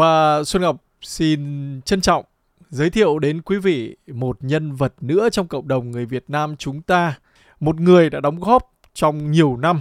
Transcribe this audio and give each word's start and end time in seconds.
Và 0.00 0.44
Xuân 0.44 0.62
Ngọc 0.62 0.76
xin 1.02 1.40
trân 1.84 2.00
trọng 2.00 2.24
giới 2.70 2.90
thiệu 2.90 3.18
đến 3.18 3.42
quý 3.42 3.58
vị 3.58 3.96
một 4.06 4.36
nhân 4.40 4.72
vật 4.72 4.94
nữa 5.00 5.28
trong 5.32 5.48
cộng 5.48 5.68
đồng 5.68 5.90
người 5.90 6.06
Việt 6.06 6.24
Nam 6.28 6.56
chúng 6.56 6.82
ta. 6.82 7.18
Một 7.60 7.80
người 7.80 8.10
đã 8.10 8.20
đóng 8.20 8.40
góp 8.40 8.72
trong 8.94 9.30
nhiều 9.30 9.56
năm. 9.56 9.80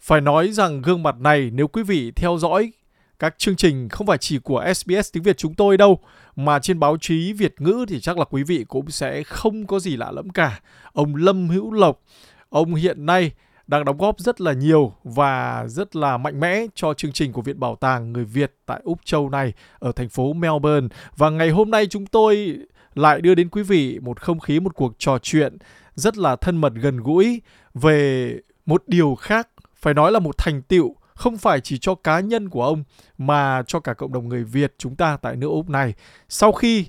Phải 0.00 0.20
nói 0.20 0.52
rằng 0.52 0.82
gương 0.82 1.02
mặt 1.02 1.16
này 1.20 1.50
nếu 1.52 1.68
quý 1.68 1.82
vị 1.82 2.12
theo 2.16 2.38
dõi 2.38 2.72
các 3.18 3.38
chương 3.38 3.56
trình 3.56 3.88
không 3.88 4.06
phải 4.06 4.18
chỉ 4.18 4.38
của 4.38 4.64
SBS 4.74 5.12
tiếng 5.12 5.22
Việt 5.22 5.36
chúng 5.36 5.54
tôi 5.54 5.76
đâu 5.76 5.98
mà 6.36 6.58
trên 6.58 6.80
báo 6.80 6.96
chí 7.00 7.32
Việt 7.32 7.60
ngữ 7.60 7.84
thì 7.88 8.00
chắc 8.00 8.18
là 8.18 8.24
quý 8.24 8.42
vị 8.42 8.64
cũng 8.68 8.90
sẽ 8.90 9.22
không 9.22 9.66
có 9.66 9.78
gì 9.78 9.96
lạ 9.96 10.10
lẫm 10.10 10.30
cả. 10.30 10.60
Ông 10.92 11.16
Lâm 11.16 11.48
Hữu 11.48 11.72
Lộc, 11.72 12.02
ông 12.48 12.74
hiện 12.74 13.06
nay 13.06 13.32
đang 13.66 13.84
đóng 13.84 13.98
góp 13.98 14.18
rất 14.18 14.40
là 14.40 14.52
nhiều 14.52 14.92
và 15.04 15.64
rất 15.68 15.96
là 15.96 16.16
mạnh 16.16 16.40
mẽ 16.40 16.66
cho 16.74 16.94
chương 16.94 17.12
trình 17.12 17.32
của 17.32 17.42
Viện 17.42 17.60
Bảo 17.60 17.76
tàng 17.76 18.12
Người 18.12 18.24
Việt 18.24 18.54
tại 18.66 18.80
Úc 18.84 18.98
Châu 19.04 19.30
này 19.30 19.52
ở 19.78 19.92
thành 19.92 20.08
phố 20.08 20.32
Melbourne. 20.32 20.88
Và 21.16 21.30
ngày 21.30 21.50
hôm 21.50 21.70
nay 21.70 21.86
chúng 21.86 22.06
tôi 22.06 22.58
lại 22.94 23.20
đưa 23.20 23.34
đến 23.34 23.48
quý 23.48 23.62
vị 23.62 23.98
một 23.98 24.20
không 24.20 24.40
khí, 24.40 24.60
một 24.60 24.74
cuộc 24.74 24.94
trò 24.98 25.18
chuyện 25.18 25.56
rất 25.94 26.18
là 26.18 26.36
thân 26.36 26.56
mật 26.56 26.72
gần 26.74 26.96
gũi 26.96 27.42
về 27.74 28.36
một 28.66 28.82
điều 28.86 29.14
khác, 29.14 29.48
phải 29.76 29.94
nói 29.94 30.12
là 30.12 30.18
một 30.18 30.38
thành 30.38 30.62
tựu 30.62 30.94
không 31.14 31.38
phải 31.38 31.60
chỉ 31.60 31.78
cho 31.78 31.94
cá 31.94 32.20
nhân 32.20 32.48
của 32.48 32.64
ông 32.64 32.84
mà 33.18 33.62
cho 33.66 33.80
cả 33.80 33.94
cộng 33.94 34.12
đồng 34.12 34.28
người 34.28 34.44
Việt 34.44 34.74
chúng 34.78 34.96
ta 34.96 35.16
tại 35.16 35.36
nước 35.36 35.48
Úc 35.48 35.68
này. 35.68 35.94
Sau 36.28 36.52
khi 36.52 36.86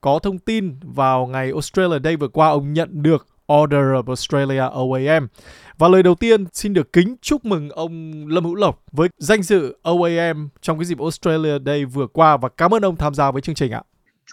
có 0.00 0.18
thông 0.18 0.38
tin 0.38 0.74
vào 0.82 1.26
ngày 1.26 1.50
Australia 1.50 1.98
Day 2.04 2.16
vừa 2.16 2.28
qua 2.28 2.48
ông 2.48 2.72
nhận 2.72 3.02
được 3.02 3.26
Order 3.52 3.80
of 3.80 4.02
Australia 4.06 4.60
OAM. 4.60 5.28
Và 5.78 5.88
lời 5.88 6.02
đầu 6.02 6.14
tiên 6.14 6.44
xin 6.52 6.72
được 6.72 6.92
kính 6.92 7.16
chúc 7.22 7.44
mừng 7.44 7.70
ông 7.70 8.24
Lâm 8.28 8.44
Hữu 8.44 8.54
Lộc 8.54 8.82
với 8.92 9.08
danh 9.18 9.42
dự 9.42 9.76
OAM 9.82 10.48
trong 10.60 10.78
cái 10.78 10.84
dịp 10.84 11.00
Australia 11.00 11.58
Day 11.66 11.84
vừa 11.84 12.06
qua 12.06 12.36
và 12.36 12.48
cảm 12.48 12.74
ơn 12.74 12.84
ông 12.84 12.96
tham 12.96 13.14
gia 13.14 13.30
với 13.30 13.42
chương 13.42 13.54
trình 13.54 13.72
ạ. 13.72 13.82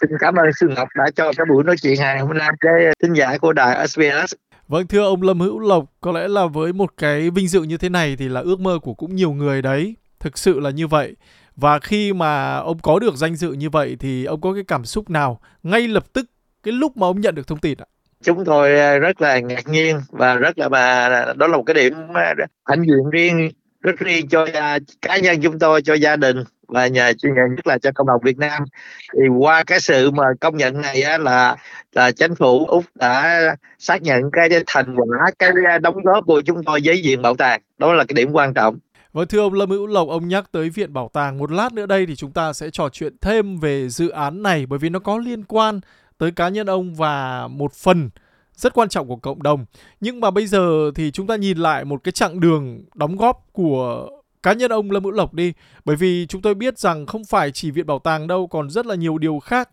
Xin 0.00 0.10
cảm 0.20 0.34
ơn 0.34 0.46
Sư 0.60 0.68
Ngọc 0.76 0.88
đã 0.94 1.04
cho 1.16 1.32
cái 1.36 1.46
buổi 1.48 1.64
nói 1.64 1.76
chuyện 1.82 1.94
ngày 1.98 2.20
hôm 2.20 2.38
nay 2.38 2.50
với 2.62 2.94
thính 3.02 3.12
giả 3.12 3.38
của 3.38 3.52
đài 3.52 3.88
SBS. 3.88 4.34
Vâng 4.68 4.86
thưa 4.86 5.04
ông 5.04 5.22
Lâm 5.22 5.40
Hữu 5.40 5.58
Lộc, 5.58 5.84
có 6.00 6.12
lẽ 6.12 6.28
là 6.28 6.46
với 6.46 6.72
một 6.72 6.92
cái 6.96 7.30
vinh 7.30 7.48
dự 7.48 7.62
như 7.62 7.76
thế 7.76 7.88
này 7.88 8.16
thì 8.16 8.28
là 8.28 8.40
ước 8.40 8.60
mơ 8.60 8.78
của 8.82 8.94
cũng 8.94 9.16
nhiều 9.16 9.32
người 9.32 9.62
đấy. 9.62 9.96
Thực 10.20 10.38
sự 10.38 10.60
là 10.60 10.70
như 10.70 10.86
vậy. 10.86 11.16
Và 11.56 11.78
khi 11.78 12.12
mà 12.12 12.56
ông 12.56 12.78
có 12.78 12.98
được 12.98 13.16
danh 13.16 13.36
dự 13.36 13.52
như 13.52 13.70
vậy 13.70 13.96
thì 14.00 14.24
ông 14.24 14.40
có 14.40 14.54
cái 14.54 14.64
cảm 14.68 14.84
xúc 14.84 15.10
nào 15.10 15.40
ngay 15.62 15.88
lập 15.88 16.04
tức 16.12 16.26
cái 16.62 16.72
lúc 16.72 16.96
mà 16.96 17.06
ông 17.06 17.20
nhận 17.20 17.34
được 17.34 17.46
thông 17.46 17.58
tin 17.58 17.78
ạ? 17.78 17.86
Chúng 18.24 18.44
tôi 18.44 18.78
ờ, 18.78 18.98
rất 18.98 19.22
là 19.22 19.38
ngạc 19.38 19.68
nhiên 19.68 20.00
và 20.10 20.34
rất 20.34 20.58
là 20.58 20.68
mà 20.68 21.08
đó 21.36 21.46
là 21.46 21.56
một 21.56 21.62
cái 21.62 21.74
điểm 21.74 21.94
ờ, 22.14 22.34
hạnh 22.64 22.82
diện 22.82 23.10
riêng 23.10 23.50
rất 23.80 23.98
riêng 23.98 24.28
cho 24.28 24.42
uh, 24.42 24.82
cá 25.02 25.16
nhân 25.16 25.40
chúng 25.42 25.58
tôi 25.58 25.82
cho 25.82 25.94
gia 25.94 26.16
đình 26.16 26.44
và 26.68 26.86
nhà 26.86 27.12
nhất 27.22 27.66
là 27.66 27.78
cho 27.78 27.90
cộng 27.94 28.06
đồng 28.06 28.20
Việt 28.24 28.38
Nam 28.38 28.62
thì 29.12 29.28
qua 29.38 29.64
cái 29.64 29.80
sự 29.80 30.10
mà 30.10 30.24
công 30.40 30.56
nhận 30.56 30.80
này 30.80 31.02
á, 31.02 31.18
là 31.18 31.56
là 31.92 32.10
chính 32.10 32.34
phủ 32.34 32.66
úc 32.66 32.84
đã 32.94 33.40
xác 33.78 34.02
nhận 34.02 34.30
cái 34.30 34.48
thành 34.66 34.96
quả 34.96 35.30
cái 35.38 35.50
đóng 35.82 35.96
góp 36.04 36.24
của 36.26 36.40
chúng 36.40 36.64
tôi 36.64 36.80
với 36.84 37.02
viện 37.04 37.22
bảo 37.22 37.36
tàng 37.36 37.60
đó 37.78 37.92
là 37.92 38.04
cái 38.04 38.14
điểm 38.14 38.32
quan 38.32 38.54
trọng 38.54 38.78
Vâng 39.14 39.28
thưa 39.28 39.40
ông 39.40 39.52
Lâm 39.54 39.70
Hữu 39.70 39.86
Lộc, 39.86 40.08
ông 40.08 40.28
nhắc 40.28 40.44
tới 40.52 40.70
Viện 40.70 40.92
Bảo 40.92 41.10
tàng. 41.12 41.38
Một 41.38 41.50
lát 41.50 41.72
nữa 41.72 41.86
đây 41.86 42.06
thì 42.06 42.16
chúng 42.16 42.32
ta 42.32 42.52
sẽ 42.52 42.70
trò 42.70 42.88
chuyện 42.88 43.16
thêm 43.20 43.58
về 43.60 43.88
dự 43.88 44.08
án 44.08 44.42
này 44.42 44.66
bởi 44.66 44.78
vì 44.78 44.88
nó 44.88 44.98
có 44.98 45.18
liên 45.18 45.44
quan 45.48 45.80
tới 46.18 46.30
cá 46.30 46.48
nhân 46.48 46.66
ông 46.66 46.94
và 46.94 47.48
một 47.48 47.72
phần 47.72 48.10
rất 48.54 48.74
quan 48.74 48.88
trọng 48.88 49.08
của 49.08 49.16
cộng 49.16 49.42
đồng. 49.42 49.64
Nhưng 50.00 50.20
mà 50.20 50.30
bây 50.30 50.46
giờ 50.46 50.90
thì 50.94 51.10
chúng 51.10 51.26
ta 51.26 51.36
nhìn 51.36 51.58
lại 51.58 51.84
một 51.84 52.04
cái 52.04 52.12
chặng 52.12 52.40
đường 52.40 52.84
đóng 52.94 53.16
góp 53.16 53.46
của 53.52 54.08
cá 54.42 54.52
nhân 54.52 54.72
ông 54.72 54.90
Lâm 54.90 55.04
Hữu 55.04 55.12
Lộc 55.12 55.34
đi. 55.34 55.52
Bởi 55.84 55.96
vì 55.96 56.26
chúng 56.26 56.42
tôi 56.42 56.54
biết 56.54 56.78
rằng 56.78 57.06
không 57.06 57.24
phải 57.24 57.50
chỉ 57.50 57.70
Viện 57.70 57.86
Bảo 57.86 57.98
tàng 57.98 58.26
đâu, 58.26 58.46
còn 58.46 58.70
rất 58.70 58.86
là 58.86 58.94
nhiều 58.94 59.18
điều 59.18 59.38
khác 59.38 59.68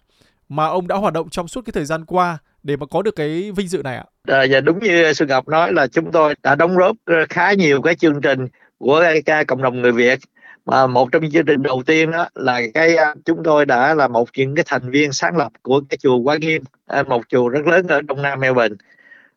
mà 0.50 0.66
ông 0.66 0.88
đã 0.88 0.96
hoạt 0.96 1.14
động 1.14 1.30
trong 1.30 1.48
suốt 1.48 1.66
cái 1.66 1.72
thời 1.72 1.86
gian 1.86 2.06
qua 2.06 2.38
để 2.64 2.76
mà 2.76 2.86
có 2.86 3.02
được 3.02 3.16
cái 3.16 3.52
vinh 3.56 3.68
dự 3.68 3.82
này 3.84 3.98
ạ? 3.98 4.06
À, 4.28 4.46
và 4.52 4.60
đúng 4.60 4.80
như 4.80 5.14
Xuân 5.14 5.30
Ngọc 5.30 5.48
nói 5.48 5.74
là 5.74 5.88
chúng 5.88 6.12
tôi 6.12 6.36
đã 6.44 6.56
đóng 6.56 6.78
góp 6.78 6.96
khá 7.30 7.54
nhiều 7.54 7.82
cái 7.82 7.96
chương 7.96 8.22
trình 8.22 8.48
của 8.78 9.04
cái 9.26 9.46
cộng 9.46 9.62
đồng 9.62 9.82
người 9.82 9.92
Việt 9.92 10.20
mà 10.66 10.88
một 10.88 11.12
trong 11.12 11.22
những 11.22 11.32
chương 11.32 11.46
trình 11.46 11.64
đầu 11.64 11.84
tiên 11.86 12.12
đó 12.12 12.28
là 12.36 12.62
cái 12.74 12.96
à, 12.96 13.16
chúng 13.26 13.44
tôi 13.44 13.66
đã 13.66 13.94
là 13.94 14.08
một 14.08 14.30
những 14.36 14.56
cái 14.56 14.66
thành 14.68 14.92
viên 14.92 15.12
sáng 15.12 15.38
lập 15.38 15.52
của 15.62 15.82
cái 15.90 15.98
chùa 15.98 16.18
Quán 16.18 16.40
Nghiêm 16.40 16.64
à, 16.88 17.04
một 17.04 17.22
chùa 17.30 17.50
rất 17.50 17.68
lớn 17.68 17.88
ở 17.88 18.02
đông 18.02 18.22
nam 18.22 18.40
Melbourne. 18.40 18.76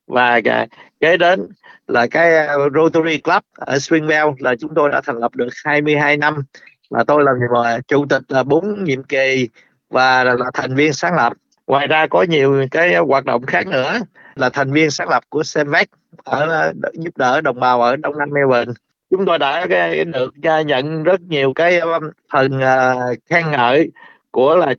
Và 0.07 0.41
à, 0.45 0.67
kế 1.01 1.17
đến 1.17 1.49
là 1.89 2.07
cái 2.07 2.49
Rotary 2.75 3.19
Club 3.19 3.43
ở 3.55 3.79
Springvale 3.79 4.33
là 4.39 4.55
chúng 4.61 4.75
tôi 4.75 4.91
đã 4.91 5.01
thành 5.01 5.19
lập 5.19 5.35
được 5.35 5.49
22 5.65 6.17
năm. 6.17 6.45
Là 6.91 7.05
tôi 7.05 7.25
làm 7.25 7.37
là 7.51 7.81
chủ 7.89 8.07
tịch 8.09 8.23
là 8.29 8.43
bốn 8.43 8.85
nhiệm 8.85 9.03
kỳ 9.03 9.49
và 9.91 10.25
là, 10.25 10.35
là 10.35 10.51
thành 10.55 10.75
viên 10.75 10.93
sáng 10.93 11.15
lập. 11.15 11.33
Ngoài 11.67 11.87
ra 11.87 12.07
có 12.07 12.23
nhiều 12.23 12.67
cái 12.71 12.97
hoạt 12.97 13.25
động 13.25 13.47
khác 13.47 13.67
nữa 13.67 14.01
là 14.35 14.51
thành 14.51 14.73
viên 14.73 14.91
sáng 14.91 15.09
lập 15.09 15.23
của 15.29 15.43
Semvec 15.43 15.89
ở 16.25 16.73
giúp 16.93 17.17
đỡ 17.17 17.41
đồng 17.41 17.61
bào 17.61 17.83
ở 17.83 17.97
đông 17.97 18.19
nam 18.19 18.31
Melbourne 18.33 18.73
chúng 19.17 19.27
tôi 19.27 19.39
đã 19.39 19.67
được 20.13 20.35
nhận 20.67 21.03
rất 21.03 21.21
nhiều 21.21 21.53
cái 21.53 21.79
um, 21.79 22.03
phần 22.33 22.61
à, 22.61 22.95
khen 23.31 23.51
ngợi 23.51 23.91
của 24.31 24.57
là 24.57 24.75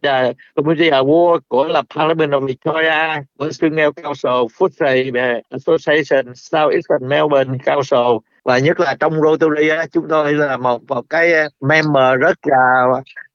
Community 0.56 0.90
Award 0.90 1.40
của 1.48 1.68
là 1.68 1.82
Parliament 1.96 2.32
of 2.32 2.46
Victoria, 2.46 3.24
của 3.38 3.52
Sunil 3.52 3.90
Council 4.04 4.32
Food 4.32 4.70
Trade 4.80 5.42
Association 5.50 6.36
South 6.36 6.74
Eastern 6.74 7.10
Melbourne 7.10 7.58
Council 7.66 8.18
và 8.44 8.60
nhất 8.60 8.80
là 8.80 8.96
trong 9.00 9.14
Rotary 9.22 9.70
chúng 9.92 10.08
tôi 10.10 10.34
là 10.34 10.58
một 10.58 10.82
một 10.88 11.10
cái 11.10 11.34
member 11.62 12.20
rất 12.20 12.38
là 12.44 12.86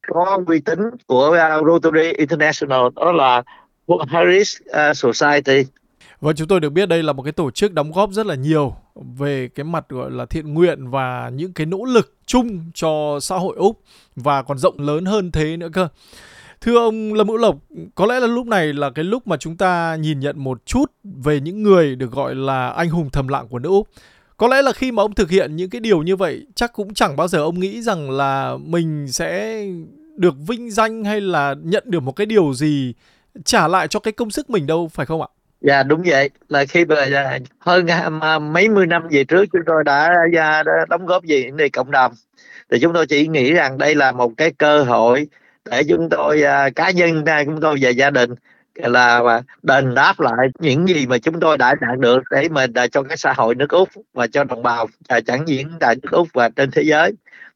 có 0.06 0.40
uy 0.46 0.60
tín 0.60 0.78
của 1.06 1.32
à, 1.32 1.58
Rotary 1.66 2.12
International, 2.12 2.80
đó 2.96 3.12
là 3.12 3.42
Harris 4.08 4.56
à, 4.72 4.94
Society. 4.94 5.64
Và 6.20 6.32
chúng 6.32 6.48
tôi 6.48 6.60
được 6.60 6.70
biết 6.70 6.88
đây 6.88 7.02
là 7.02 7.12
một 7.12 7.22
cái 7.22 7.32
tổ 7.32 7.50
chức 7.50 7.72
đóng 7.72 7.92
góp 7.92 8.10
rất 8.12 8.26
là 8.26 8.34
nhiều 8.34 8.74
về 9.18 9.48
cái 9.48 9.64
mặt 9.64 9.88
gọi 9.88 10.10
là 10.10 10.26
thiện 10.26 10.54
nguyện 10.54 10.90
và 10.90 11.30
những 11.34 11.52
cái 11.52 11.66
nỗ 11.66 11.84
lực 11.84 12.14
chung 12.26 12.70
cho 12.74 13.18
xã 13.20 13.36
hội 13.36 13.56
Úc 13.56 13.80
và 14.16 14.42
còn 14.42 14.58
rộng 14.58 14.80
lớn 14.80 15.04
hơn 15.04 15.32
thế 15.32 15.56
nữa 15.56 15.68
cơ. 15.72 15.88
Thưa 16.60 16.78
ông 16.78 17.14
Lâm 17.14 17.28
Hữu 17.28 17.36
Lộc, 17.36 17.56
có 17.94 18.06
lẽ 18.06 18.20
là 18.20 18.26
lúc 18.26 18.46
này 18.46 18.72
là 18.72 18.90
cái 18.90 19.04
lúc 19.04 19.26
mà 19.26 19.36
chúng 19.36 19.56
ta 19.56 19.96
nhìn 20.00 20.20
nhận 20.20 20.38
một 20.38 20.66
chút 20.66 20.92
về 21.04 21.40
những 21.40 21.62
người 21.62 21.96
được 21.96 22.12
gọi 22.12 22.34
là 22.34 22.68
anh 22.68 22.88
hùng 22.88 23.10
thầm 23.10 23.28
lặng 23.28 23.46
của 23.48 23.58
nước 23.58 23.68
Úc. 23.68 23.88
Có 24.36 24.48
lẽ 24.48 24.62
là 24.62 24.72
khi 24.72 24.92
mà 24.92 25.02
ông 25.02 25.14
thực 25.14 25.30
hiện 25.30 25.56
những 25.56 25.70
cái 25.70 25.80
điều 25.80 26.02
như 26.02 26.16
vậy, 26.16 26.46
chắc 26.54 26.72
cũng 26.72 26.94
chẳng 26.94 27.16
bao 27.16 27.28
giờ 27.28 27.38
ông 27.38 27.60
nghĩ 27.60 27.82
rằng 27.82 28.10
là 28.10 28.56
mình 28.56 29.12
sẽ 29.12 29.64
được 30.16 30.34
vinh 30.48 30.70
danh 30.70 31.04
hay 31.04 31.20
là 31.20 31.54
nhận 31.62 31.84
được 31.86 32.00
một 32.00 32.12
cái 32.12 32.26
điều 32.26 32.54
gì 32.54 32.94
trả 33.44 33.68
lại 33.68 33.88
cho 33.88 34.00
cái 34.00 34.12
công 34.12 34.30
sức 34.30 34.50
mình 34.50 34.66
đâu, 34.66 34.88
phải 34.88 35.06
không 35.06 35.22
ạ? 35.22 35.28
Dạ 35.60 35.82
đúng 35.82 36.02
vậy. 36.06 36.30
Là 36.48 36.64
khi 36.64 36.84
mà 36.84 36.96
à, 37.14 37.38
hơn 37.58 37.86
à, 37.86 38.38
mấy 38.38 38.68
mươi 38.68 38.86
năm 38.86 39.02
về 39.10 39.24
trước 39.24 39.44
chúng 39.52 39.62
tôi 39.66 39.84
đã, 39.84 40.14
dạ, 40.34 40.62
đã 40.62 40.72
đóng 40.88 41.06
góp 41.06 41.24
gì 41.24 41.50
để 41.56 41.68
cộng 41.68 41.90
đồng. 41.90 42.12
Thì 42.70 42.78
chúng 42.80 42.92
tôi 42.92 43.06
chỉ 43.06 43.26
nghĩ 43.26 43.52
rằng 43.52 43.78
đây 43.78 43.94
là 43.94 44.12
một 44.12 44.32
cái 44.36 44.52
cơ 44.58 44.82
hội 44.82 45.28
để 45.70 45.82
chúng 45.88 46.08
tôi 46.10 46.42
à, 46.42 46.70
cá 46.70 46.90
nhân 46.90 47.24
chúng 47.46 47.60
tôi 47.60 47.78
và 47.80 47.90
gia 47.90 48.10
đình 48.10 48.34
là 48.74 49.22
à, 49.28 49.42
đền 49.62 49.94
đáp 49.94 50.20
lại 50.20 50.48
những 50.58 50.88
gì 50.88 51.06
mà 51.06 51.18
chúng 51.18 51.40
tôi 51.40 51.58
đã 51.58 51.74
đạt 51.80 51.98
được 51.98 52.22
để 52.30 52.48
mà 52.48 52.66
cho 52.92 53.02
cái 53.02 53.16
xã 53.16 53.32
hội 53.32 53.54
nước 53.54 53.70
úc 53.70 53.88
và 54.12 54.26
cho 54.26 54.44
đồng 54.44 54.62
bào 54.62 54.86
à, 55.08 55.20
chẳng 55.20 55.48
diễn 55.48 55.68
tại 55.80 55.96
nước 56.02 56.10
úc 56.10 56.28
và 56.32 56.48
trên 56.48 56.70
thế 56.70 56.82
giới. 56.82 57.12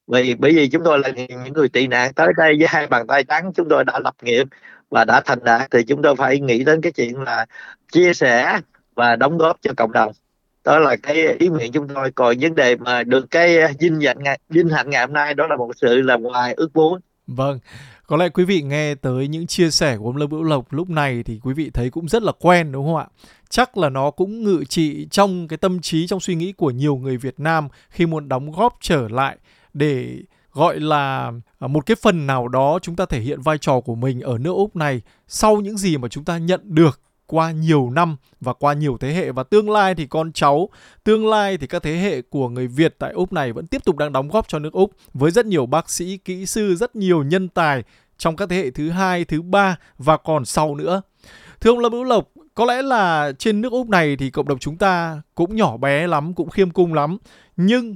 Vì 0.07 0.35
bởi 0.35 0.53
vì 0.53 0.69
chúng 0.69 0.85
tôi 0.85 0.99
là 0.99 1.09
những 1.09 1.53
người 1.53 1.69
tị 1.69 1.87
nạn 1.87 2.13
tới 2.13 2.33
đây 2.37 2.55
với 2.59 2.67
hai 2.71 2.87
bàn 2.87 3.07
tay 3.07 3.25
trắng 3.25 3.53
chúng 3.55 3.69
tôi 3.69 3.85
đã 3.85 3.99
lập 3.99 4.15
nghiệp 4.23 4.47
và 4.95 5.05
đã 5.05 5.21
thành 5.21 5.39
đạt 5.45 5.71
thì 5.71 5.83
chúng 5.83 6.03
tôi 6.03 6.17
phải 6.17 6.41
nghĩ 6.41 6.65
đến 6.65 6.81
cái 6.81 6.93
chuyện 6.93 7.15
là 7.23 7.47
chia 7.93 8.15
sẻ 8.15 8.61
và 8.95 9.17
đóng 9.17 9.39
góp 9.39 9.57
cho 9.63 9.71
cộng 9.77 9.93
đồng. 9.93 10.13
Đó 10.65 10.79
là 10.79 10.97
cái 10.97 11.37
ý 11.39 11.49
nguyện 11.49 11.73
chúng 11.73 11.89
tôi. 11.89 12.11
Còn 12.11 12.37
vấn 12.41 12.55
đề 12.55 12.77
mà 12.77 13.03
được 13.03 13.31
cái 13.31 13.59
vinh 13.79 14.01
hạnh 14.01 14.23
ngày 14.23 14.39
vinh 14.49 14.69
hạnh 14.69 14.91
ngày 14.91 15.01
hôm 15.01 15.13
nay 15.13 15.35
đó 15.35 15.47
là 15.47 15.57
một 15.57 15.71
sự 15.77 16.03
là 16.03 16.17
ngoài 16.17 16.55
ước 16.55 16.77
muốn. 16.77 17.01
Vâng. 17.27 17.59
Có 18.07 18.17
lẽ 18.17 18.29
quý 18.29 18.45
vị 18.45 18.63
nghe 18.63 18.95
tới 18.95 19.29
những 19.29 19.47
chia 19.47 19.71
sẻ 19.71 19.97
của 19.97 20.05
ông 20.05 20.17
Lâm 20.17 20.31
Hữu 20.31 20.43
Lộc 20.43 20.73
lúc 20.73 20.91
này 20.91 21.23
thì 21.23 21.41
quý 21.43 21.55
vị 21.55 21.71
thấy 21.75 21.91
cũng 21.91 22.09
rất 22.09 22.23
là 22.23 22.33
quen 22.41 22.73
đúng 22.73 22.87
không 22.87 22.97
ạ? 22.97 23.07
Chắc 23.49 23.77
là 23.79 23.89
nó 23.89 24.11
cũng 24.11 24.45
ngự 24.45 24.65
trị 24.69 25.09
trong 25.11 25.49
cái 25.49 25.57
tâm 25.57 25.81
trí, 25.81 26.07
trong 26.07 26.21
suy 26.21 26.35
nghĩ 26.35 26.53
của 26.53 26.71
nhiều 26.71 26.97
người 26.97 27.17
Việt 27.17 27.41
Nam 27.41 27.69
khi 27.91 28.07
muốn 28.07 28.29
đóng 28.29 28.53
góp 28.53 28.77
trở 28.81 29.09
lại 29.09 29.37
để 29.73 30.19
gọi 30.55 30.81
là 30.81 31.33
à, 31.59 31.67
một 31.67 31.87
cái 31.87 31.97
phần 32.03 32.27
nào 32.27 32.49
đó 32.49 32.79
chúng 32.83 32.97
ta 32.97 33.07
thể 33.07 33.21
hiện 33.21 33.41
vai 33.41 33.59
trò 33.59 33.81
của 33.81 33.95
mình 33.95 34.21
ở 34.21 34.39
nước 34.39 34.53
Úc 34.53 34.77
này 34.77 35.01
sau 35.29 35.57
những 35.57 35.79
gì 35.79 35.97
mà 35.97 36.09
chúng 36.09 36.25
ta 36.25 36.39
nhận 36.39 36.61
được 36.65 37.01
qua 37.27 37.51
nhiều 37.51 37.91
năm 37.91 38.17
và 38.41 38.53
qua 38.53 38.73
nhiều 38.73 38.97
thế 39.01 39.13
hệ 39.13 39.33
và 39.33 39.43
tương 39.43 39.71
lai 39.71 39.95
thì 39.95 40.07
con 40.07 40.33
cháu, 40.33 40.69
tương 41.05 41.27
lai 41.27 41.59
thì 41.59 41.67
các 41.67 41.83
thế 41.83 41.97
hệ 41.97 42.23
của 42.23 42.49
người 42.49 42.67
Việt 42.67 42.97
tại 42.99 43.13
Úc 43.13 43.33
này 43.33 43.53
vẫn 43.53 43.67
tiếp 43.67 43.85
tục 43.85 43.97
đang 43.97 44.13
đóng 44.13 44.29
góp 44.29 44.49
cho 44.49 44.59
nước 44.59 44.73
Úc 44.73 44.91
với 45.15 45.31
rất 45.31 45.47
nhiều 45.47 45.67
bác 45.67 45.91
sĩ, 45.91 46.17
kỹ 46.17 46.47
sư, 46.47 46.75
rất 46.75 46.97
nhiều 46.97 47.23
nhân 47.23 47.49
tài 47.49 47.83
trong 48.19 48.37
các 48.37 48.49
thế 48.49 48.57
hệ 48.57 48.71
thứ 48.71 48.91
hai, 48.91 49.25
thứ 49.25 49.43
ba 49.43 49.77
và 49.99 50.17
còn 50.17 50.45
sau 50.45 50.75
nữa. 50.75 51.03
Thưa 51.61 51.71
ông 51.71 51.79
Lâm 51.79 51.93
Hữu 51.93 52.05
Lộc, 52.05 52.29
có 52.55 52.65
lẽ 52.65 52.83
là 52.83 53.33
trên 53.39 53.61
nước 53.61 53.73
Úc 53.73 53.89
này 53.89 54.17
thì 54.17 54.31
cộng 54.31 54.49
đồng 54.49 54.59
chúng 54.59 54.77
ta 54.77 55.23
cũng 55.35 55.57
nhỏ 55.57 55.77
bé 55.77 56.07
lắm, 56.07 56.35
cũng 56.35 56.51
khiêm 56.51 56.71
cung 56.71 56.95
lắm, 56.95 57.19
nhưng 57.57 57.95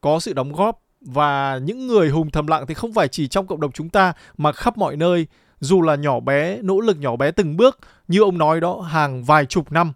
có 0.00 0.20
sự 0.20 0.32
đóng 0.32 0.52
góp 0.52 0.83
và 1.04 1.58
những 1.62 1.86
người 1.86 2.08
hùng 2.08 2.30
thầm 2.30 2.46
lặng 2.46 2.66
thì 2.66 2.74
không 2.74 2.92
phải 2.92 3.08
chỉ 3.08 3.28
trong 3.28 3.46
cộng 3.46 3.60
đồng 3.60 3.72
chúng 3.72 3.88
ta, 3.88 4.12
mà 4.38 4.52
khắp 4.52 4.78
mọi 4.78 4.96
nơi. 4.96 5.26
Dù 5.60 5.82
là 5.82 5.94
nhỏ 5.94 6.20
bé, 6.20 6.58
nỗ 6.62 6.80
lực 6.80 7.00
nhỏ 7.00 7.16
bé 7.16 7.30
từng 7.30 7.56
bước, 7.56 7.78
như 8.08 8.20
ông 8.20 8.38
nói 8.38 8.60
đó, 8.60 8.80
hàng 8.80 9.24
vài 9.24 9.46
chục 9.46 9.72
năm, 9.72 9.92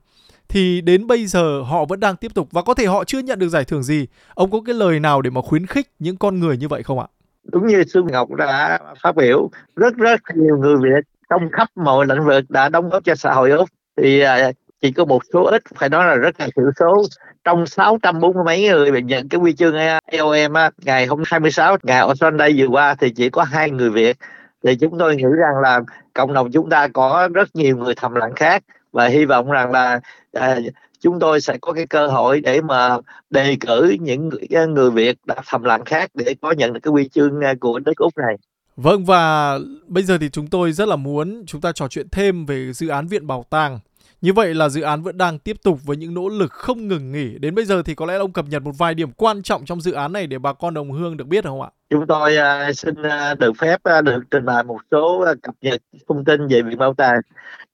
thì 0.48 0.80
đến 0.80 1.06
bây 1.06 1.26
giờ 1.26 1.62
họ 1.62 1.84
vẫn 1.84 2.00
đang 2.00 2.16
tiếp 2.16 2.34
tục 2.34 2.48
và 2.50 2.62
có 2.62 2.74
thể 2.74 2.86
họ 2.86 3.04
chưa 3.04 3.18
nhận 3.18 3.38
được 3.38 3.48
giải 3.48 3.64
thưởng 3.64 3.82
gì. 3.82 4.06
Ông 4.34 4.50
có 4.50 4.60
cái 4.66 4.74
lời 4.74 5.00
nào 5.00 5.22
để 5.22 5.30
mà 5.30 5.40
khuyến 5.42 5.66
khích 5.66 5.90
những 5.98 6.16
con 6.16 6.40
người 6.40 6.56
như 6.56 6.68
vậy 6.68 6.82
không 6.82 7.00
ạ? 7.00 7.06
Đúng 7.52 7.66
như 7.66 7.84
Xuân 7.92 8.06
Ngọc 8.06 8.30
đã 8.30 8.78
phát 9.02 9.16
biểu, 9.16 9.50
rất 9.76 9.94
rất 9.96 10.20
nhiều 10.34 10.58
người 10.58 10.76
Việt 10.76 11.08
trong 11.30 11.48
khắp 11.52 11.68
mọi 11.76 12.06
lĩnh 12.06 12.24
vực 12.24 12.44
đã 12.48 12.68
đóng 12.68 12.88
góp 12.88 13.04
cho 13.04 13.14
xã 13.14 13.32
hội 13.32 13.50
Úc. 13.50 13.68
Thì 13.96 14.20
à, 14.20 14.52
chỉ 14.82 14.92
có 14.92 15.04
một 15.04 15.22
số 15.32 15.44
ít 15.44 15.62
phải 15.74 15.88
nói 15.88 16.06
là 16.06 16.14
rất 16.14 16.40
là 16.40 16.48
thiểu 16.56 16.70
số 16.80 17.04
trong 17.44 17.66
640 17.66 18.44
mấy 18.44 18.68
người 18.68 18.92
bị 18.92 19.02
nhận 19.02 19.28
cái 19.28 19.40
huy 19.40 19.52
chương 19.52 19.74
IOM 20.10 20.52
á, 20.52 20.70
ngày 20.84 21.06
hôm 21.06 21.22
26 21.26 21.76
ngày 21.82 22.00
ở 22.00 22.14
Sunday 22.14 22.54
vừa 22.58 22.66
qua 22.66 22.94
thì 22.94 23.10
chỉ 23.10 23.30
có 23.30 23.42
hai 23.42 23.70
người 23.70 23.90
Việt 23.90 24.16
thì 24.64 24.76
chúng 24.76 24.98
tôi 24.98 25.16
nghĩ 25.16 25.24
rằng 25.38 25.58
là 25.62 25.80
cộng 26.12 26.32
đồng 26.32 26.52
chúng 26.52 26.70
ta 26.70 26.88
có 26.88 27.28
rất 27.34 27.56
nhiều 27.56 27.76
người 27.76 27.94
thầm 27.94 28.14
lặng 28.14 28.32
khác 28.36 28.64
và 28.92 29.08
hy 29.08 29.24
vọng 29.24 29.50
rằng 29.50 29.72
là 29.72 30.00
à, 30.32 30.58
chúng 31.00 31.18
tôi 31.20 31.40
sẽ 31.40 31.58
có 31.60 31.72
cái 31.72 31.86
cơ 31.86 32.06
hội 32.06 32.40
để 32.40 32.60
mà 32.60 32.96
đề 33.30 33.56
cử 33.60 33.96
những 34.00 34.28
người, 34.28 34.66
người 34.66 34.90
Việt 34.90 35.18
đã 35.24 35.36
thầm 35.46 35.62
lặng 35.62 35.84
khác 35.84 36.10
để 36.14 36.34
có 36.40 36.52
nhận 36.52 36.72
được 36.72 36.80
cái 36.82 36.90
huy 36.90 37.08
chương 37.08 37.40
à, 37.40 37.54
của 37.60 37.78
đất 37.78 37.96
Úc 37.96 38.18
này. 38.18 38.36
Vâng 38.76 39.04
và 39.04 39.54
bây 39.86 40.02
giờ 40.02 40.18
thì 40.20 40.28
chúng 40.30 40.46
tôi 40.46 40.72
rất 40.72 40.88
là 40.88 40.96
muốn 40.96 41.44
chúng 41.46 41.60
ta 41.60 41.72
trò 41.72 41.88
chuyện 41.88 42.08
thêm 42.12 42.46
về 42.46 42.72
dự 42.72 42.88
án 42.88 43.06
Viện 43.06 43.26
Bảo 43.26 43.44
tàng. 43.50 43.78
Như 44.20 44.32
vậy 44.32 44.54
là 44.54 44.68
dự 44.68 44.82
án 44.82 45.02
vẫn 45.02 45.18
đang 45.18 45.38
tiếp 45.38 45.56
tục 45.62 45.78
với 45.84 45.96
những 45.96 46.14
nỗ 46.14 46.28
lực 46.28 46.52
không 46.52 46.88
ngừng 46.88 47.12
nghỉ. 47.12 47.38
Đến 47.38 47.54
bây 47.54 47.64
giờ 47.64 47.82
thì 47.82 47.94
có 47.94 48.06
lẽ 48.06 48.14
ông 48.14 48.32
cập 48.32 48.44
nhật 48.48 48.62
một 48.62 48.72
vài 48.78 48.94
điểm 48.94 49.12
quan 49.12 49.42
trọng 49.42 49.64
trong 49.64 49.80
dự 49.80 49.92
án 49.92 50.12
này 50.12 50.26
để 50.26 50.38
bà 50.38 50.52
con 50.52 50.74
đồng 50.74 50.92
hương 50.92 51.16
được 51.16 51.26
biết 51.26 51.44
không 51.44 51.62
ạ? 51.62 51.68
Chúng 51.90 52.06
tôi 52.06 52.36
uh, 52.36 52.76
xin 52.76 52.94
uh, 53.00 53.38
được 53.38 53.52
phép 53.58 53.80
uh, 53.98 54.04
được 54.04 54.20
trình 54.30 54.44
bày 54.44 54.64
một 54.64 54.78
số 54.90 55.24
uh, 55.32 55.42
cập 55.42 55.54
nhật 55.60 55.82
thông 56.08 56.24
tin 56.24 56.46
về 56.48 56.62
Viện 56.62 56.78
Bảo 56.78 56.94
tàng. 56.94 57.20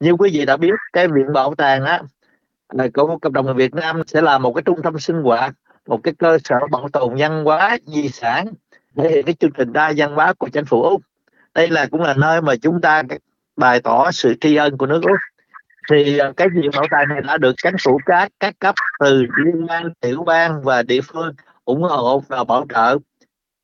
Như 0.00 0.12
quý 0.12 0.30
vị 0.32 0.46
đã 0.46 0.56
biết, 0.56 0.74
cái 0.92 1.08
Viện 1.08 1.32
Bảo 1.32 1.54
tàng 1.54 1.84
á 1.84 2.02
là 2.72 2.88
của 2.94 3.18
cộng 3.22 3.32
đồng 3.32 3.46
người 3.46 3.54
Việt 3.54 3.74
Nam 3.74 4.02
sẽ 4.06 4.22
là 4.22 4.38
một 4.38 4.52
cái 4.52 4.62
trung 4.62 4.82
tâm 4.82 4.98
sinh 4.98 5.22
hoạt, 5.22 5.54
một 5.86 6.00
cái 6.02 6.14
cơ 6.18 6.38
sở 6.44 6.56
bảo 6.70 6.88
tồn 6.92 7.14
văn 7.18 7.44
hóa, 7.44 7.78
di 7.86 8.08
sản 8.08 8.46
thể 8.96 9.10
hiện 9.10 9.26
cái 9.26 9.34
chương 9.34 9.50
trình 9.50 9.72
đa 9.72 9.92
văn 9.96 10.14
hóa 10.14 10.32
của 10.38 10.48
chính 10.48 10.64
phủ 10.64 10.82
Úc. 10.82 11.02
Đây 11.54 11.68
là 11.68 11.86
cũng 11.90 12.00
là 12.00 12.14
nơi 12.14 12.42
mà 12.42 12.56
chúng 12.56 12.80
ta 12.80 13.02
bày 13.56 13.80
tỏ 13.80 14.10
sự 14.12 14.34
tri 14.40 14.56
ân 14.56 14.76
của 14.76 14.86
nước 14.86 15.02
Úc 15.02 15.16
thì 15.90 16.18
à, 16.18 16.32
cái 16.36 16.48
viện 16.48 16.70
bảo 16.72 16.86
tàng 16.90 17.08
này 17.08 17.20
đã 17.26 17.38
được 17.38 17.54
chính 17.62 17.74
phủ 17.84 18.00
các 18.06 18.28
các 18.40 18.54
cấp 18.58 18.74
từ 19.00 19.26
liên 19.44 19.66
bang 19.66 19.88
tiểu 20.00 20.22
bang 20.22 20.62
và 20.62 20.82
địa 20.82 21.00
phương 21.00 21.32
ủng 21.64 21.82
hộ 21.82 22.22
và 22.28 22.44
bảo 22.44 22.66
trợ. 22.74 22.98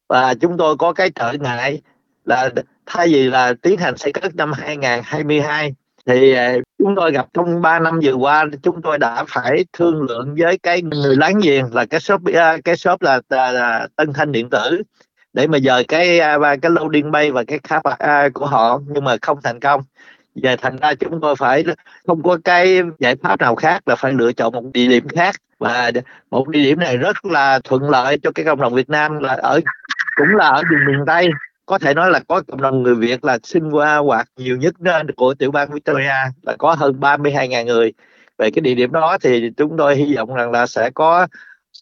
Và 0.09 0.35
chúng 0.35 0.57
tôi 0.57 0.77
có 0.77 0.93
cái 0.93 1.11
trở 1.11 1.33
ngại 1.33 1.83
là 2.25 2.51
thay 2.87 3.09
vì 3.09 3.31
là 3.31 3.55
tiến 3.63 3.79
hành 3.79 3.97
xây 3.97 4.13
cất 4.13 4.35
năm 4.37 4.53
2022 4.53 5.75
thì 6.07 6.33
à, 6.33 6.55
chúng 6.79 6.95
tôi 6.97 7.13
gặp 7.13 7.27
trong 7.35 7.63
3 7.63 7.79
năm 7.79 8.01
vừa 8.03 8.15
qua 8.15 8.45
chúng 8.63 8.83
tôi 8.83 8.99
đã 8.99 9.25
phải 9.29 9.65
thương 9.73 10.03
lượng 10.03 10.35
với 10.39 10.59
cái 10.59 10.83
người 10.83 11.17
láng 11.17 11.41
giềng 11.41 11.75
là 11.75 11.85
cái 11.85 12.01
shop 12.01 12.21
à, 12.35 12.57
cái 12.65 12.77
shop 12.77 13.03
là, 13.03 13.21
là, 13.29 13.53
là 13.53 13.89
Tân 13.97 14.13
Thanh 14.13 14.33
điện 14.33 14.51
tử 14.51 14.83
để 15.33 15.47
mà 15.47 15.59
dời 15.59 15.85
cái 15.85 16.19
cái 16.63 16.71
loading 16.71 17.11
bay 17.11 17.31
và 17.31 17.45
cái 17.45 17.59
cap 17.59 17.83
của 18.35 18.47
họ 18.47 18.81
nhưng 18.87 19.05
mà 19.05 19.17
không 19.23 19.39
thành 19.43 19.61
công 19.61 19.83
và 20.35 20.57
thành 20.57 20.77
ra 20.77 20.95
chúng 20.95 21.21
tôi 21.21 21.37
phải 21.37 21.65
không 22.07 22.23
có 22.23 22.39
cái 22.45 22.81
giải 22.99 23.17
pháp 23.23 23.41
nào 23.41 23.55
khác 23.55 23.89
là 23.89 23.97
phải 23.97 24.13
lựa 24.13 24.33
chọn 24.33 24.53
một 24.53 24.63
địa 24.73 24.89
điểm 24.89 25.09
khác. 25.09 25.35
Và 25.59 25.91
một 26.31 26.49
địa 26.49 26.63
điểm 26.63 26.79
này 26.79 26.97
rất 26.97 27.25
là 27.25 27.61
thuận 27.65 27.91
lợi 27.91 28.19
cho 28.23 28.31
cái 28.35 28.45
cộng 28.45 28.61
đồng 28.61 28.75
Việt 28.75 28.91
Nam 28.91 29.19
là 29.19 29.33
ở 29.33 29.61
cũng 30.17 30.37
là 30.37 30.49
ở 30.49 30.63
vùng 30.71 30.85
miền 30.87 31.05
Tây. 31.07 31.29
Có 31.67 31.79
thể 31.79 31.95
nói 31.95 32.11
là 32.11 32.21
có 32.29 32.43
cộng 32.49 32.63
đồng 32.63 32.83
người 32.83 32.95
Việt 32.95 33.25
là 33.25 33.39
sinh 33.43 33.71
qua 33.71 33.97
hoạt 33.97 34.29
nhiều 34.37 34.57
nhất 34.57 34.75
của 35.17 35.35
tiểu 35.35 35.51
bang 35.51 35.73
Victoria 35.73 36.15
là 36.43 36.57
có 36.59 36.75
hơn 36.75 37.01
32.000 37.01 37.65
người. 37.65 37.93
Về 38.39 38.51
cái 38.51 38.61
địa 38.61 38.75
điểm 38.75 38.93
đó 38.93 39.19
thì 39.23 39.51
chúng 39.57 39.77
tôi 39.77 39.97
hy 39.97 40.17
vọng 40.17 40.35
rằng 40.35 40.51
là 40.51 40.67
sẽ 40.67 40.91
có 40.95 41.27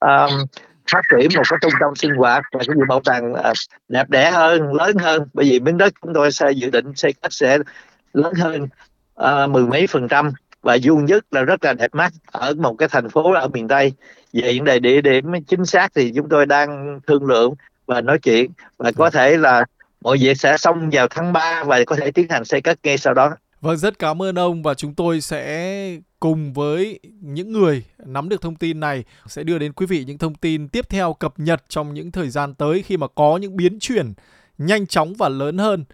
um, 0.01 0.47
phát 0.93 1.03
triển 1.11 1.29
một 1.37 1.43
cái 1.51 1.59
trung 1.63 1.73
tâm 1.81 1.95
sinh 1.97 2.15
hoạt 2.15 2.45
và 2.53 2.61
cái 2.67 2.77
bảo 2.89 3.01
tàng 3.05 3.35
à, 3.35 3.53
đẹp 3.89 4.11
đẽ 4.11 4.31
hơn 4.31 4.75
lớn 4.75 4.97
hơn. 4.99 5.29
Bởi 5.35 5.47
vì 5.51 5.61
miếng 5.61 5.79
đất 5.79 5.93
chúng 6.03 6.15
tôi 6.15 6.33
sẽ 6.33 6.51
dự 6.51 6.71
định 6.71 6.93
xây 6.95 7.13
cách 7.23 7.33
sẽ 7.33 7.59
lớn 8.13 8.35
hơn 8.35 8.69
uh, 9.23 9.51
mười 9.51 9.67
mấy 9.67 9.87
phần 9.87 10.09
trăm. 10.09 10.33
Và 10.63 10.75
duy 10.75 10.95
nhất 10.95 11.25
là 11.31 11.43
rất 11.43 11.65
là 11.65 11.73
đẹp 11.73 11.95
mắt 11.95 12.13
ở 12.33 12.55
một 12.55 12.75
cái 12.75 12.89
thành 12.89 13.09
phố 13.09 13.33
ở 13.33 13.49
miền 13.49 13.69
Tây. 13.69 13.93
Về 14.33 14.55
những 14.55 14.65
đề 14.65 14.79
địa 14.79 15.01
điểm 15.01 15.25
chính 15.47 15.67
xác 15.67 15.93
thì 15.95 16.13
chúng 16.17 16.29
tôi 16.29 16.47
đang 16.47 17.01
thương 17.07 17.25
lượng 17.25 17.55
và 17.87 18.01
nói 18.01 18.19
chuyện. 18.19 18.51
Và 18.77 18.93
có 18.93 19.11
thể 19.11 19.37
là 19.37 19.65
mọi 20.01 20.19
việc 20.21 20.41
sẽ 20.41 20.59
xong 20.59 20.91
vào 20.93 21.07
tháng 21.11 21.33
3 21.33 21.65
và 21.65 21.85
có 21.87 21.97
thể 21.97 22.11
tiến 22.11 22.27
hành 22.29 22.45
xây 22.45 22.61
cất 22.61 22.79
ngay 22.83 22.99
sau 22.99 23.15
đó. 23.15 23.37
Vâng, 23.61 23.77
rất 23.77 23.99
cảm 23.99 24.23
ơn 24.23 24.39
ông 24.39 24.63
và 24.63 24.75
chúng 24.75 24.95
tôi 24.95 25.21
sẽ 25.21 25.97
cùng 26.21 26.53
với 26.53 27.01
những 27.21 27.53
người 27.53 27.85
nắm 28.07 28.29
được 28.29 28.41
thông 28.43 28.57
tin 28.57 28.81
này 28.81 29.05
sẽ 29.27 29.43
đưa 29.43 29.59
đến 29.59 29.73
quý 29.73 29.87
vị 29.87 30.05
những 30.05 30.19
thông 30.19 30.35
tin 30.35 30.69
tiếp 30.69 30.89
theo 30.89 31.13
cập 31.13 31.35
nhật 31.37 31.63
trong 31.69 31.95
những 31.95 32.13
thời 32.13 32.31
gian 32.31 32.55
tới 32.55 32.83
khi 32.83 32.97
mà 32.97 33.07
có 33.15 33.37
những 33.37 33.57
biến 33.57 33.79
chuyển 33.81 34.13
nhanh 34.59 34.87
chóng 34.87 35.15
và 35.15 35.29
lớn 35.29 35.59
hơn 35.59 35.85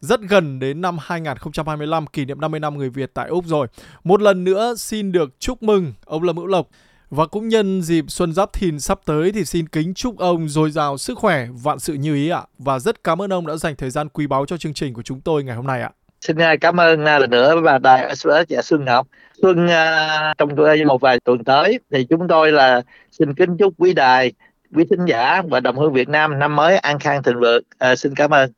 rất 0.00 0.20
gần 0.20 0.58
đến 0.58 0.80
năm 0.80 0.96
2025 1.00 2.06
kỷ 2.06 2.24
niệm 2.24 2.40
50 2.40 2.60
năm 2.60 2.78
người 2.78 2.90
Việt 2.90 3.10
tại 3.14 3.28
Úc 3.28 3.44
rồi. 3.46 3.66
Một 4.04 4.22
lần 4.22 4.44
nữa 4.44 4.74
xin 4.76 5.12
được 5.12 5.34
chúc 5.38 5.62
mừng 5.62 5.92
ông 6.04 6.22
Lâm 6.22 6.36
Hữu 6.36 6.46
Lộc 6.46 6.68
và 7.10 7.26
cũng 7.26 7.48
nhân 7.48 7.82
dịp 7.82 8.04
Xuân 8.08 8.32
Giáp 8.32 8.52
Thìn 8.52 8.80
sắp 8.80 9.00
tới 9.04 9.32
thì 9.32 9.44
xin 9.44 9.68
kính 9.68 9.94
chúc 9.94 10.18
ông 10.18 10.48
dồi 10.48 10.70
dào 10.70 10.98
sức 10.98 11.18
khỏe, 11.18 11.46
vạn 11.62 11.78
sự 11.78 11.94
như 11.94 12.14
ý 12.14 12.28
ạ. 12.28 12.42
Và 12.58 12.78
rất 12.78 13.04
cảm 13.04 13.22
ơn 13.22 13.32
ông 13.32 13.46
đã 13.46 13.56
dành 13.56 13.76
thời 13.76 13.90
gian 13.90 14.08
quý 14.08 14.26
báu 14.26 14.46
cho 14.46 14.56
chương 14.56 14.74
trình 14.74 14.94
của 14.94 15.02
chúng 15.02 15.20
tôi 15.20 15.44
ngày 15.44 15.56
hôm 15.56 15.66
nay 15.66 15.82
ạ. 15.82 15.90
Xin 16.20 16.38
à, 16.38 16.56
cảm 16.60 16.80
ơn 16.80 17.04
à, 17.04 17.18
lần 17.18 17.30
nữa 17.30 17.60
bà 17.64 17.78
Đài 17.78 18.16
SBS 18.16 18.44
và 18.48 18.62
Xuân 18.62 18.84
Ngọc. 18.84 19.06
Xuân 19.42 19.66
à, 19.66 20.34
trong 20.38 20.48
một 20.86 21.00
vài 21.00 21.20
tuần 21.20 21.44
tới 21.44 21.78
thì 21.92 22.06
chúng 22.10 22.28
tôi 22.28 22.52
là 22.52 22.82
xin 23.10 23.34
kính 23.34 23.56
chúc 23.56 23.74
quý 23.78 23.94
đài, 23.94 24.32
quý 24.74 24.84
thính 24.90 25.04
giả 25.06 25.42
và 25.50 25.60
đồng 25.60 25.78
hương 25.78 25.92
Việt 25.92 26.08
Nam 26.08 26.38
năm 26.38 26.56
mới 26.56 26.76
an 26.76 26.98
khang 26.98 27.22
thịnh 27.22 27.40
vượng. 27.40 27.62
À, 27.78 27.96
xin 27.96 28.14
cảm 28.14 28.30
ơn. 28.30 28.52